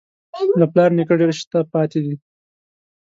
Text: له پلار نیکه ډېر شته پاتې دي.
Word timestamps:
له 0.59 0.65
پلار 0.71 0.89
نیکه 0.97 1.13
ډېر 1.19 1.31
شته 1.39 1.59
پاتې 1.73 1.99
دي. 2.05 2.15